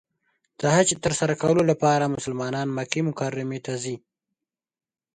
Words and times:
د 0.59 0.61
حج 0.75 0.89
تر 1.03 1.13
سره 1.19 1.33
کولو 1.41 1.61
لپاره 1.71 2.13
مسلمانان 2.15 2.67
مکې 2.77 3.01
مکرمې 3.07 3.59
ته 3.65 3.73
ځي. 3.83 3.95